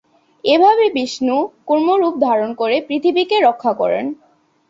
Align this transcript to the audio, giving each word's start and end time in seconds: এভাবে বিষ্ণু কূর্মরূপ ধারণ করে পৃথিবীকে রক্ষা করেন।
এভাবে 0.43 0.85
বিষ্ণু 0.95 1.37
কূর্মরূপ 1.67 2.13
ধারণ 2.25 2.49
করে 2.55 2.77
পৃথিবীকে 2.87 3.37
রক্ষা 3.47 3.71
করেন। 3.73 4.05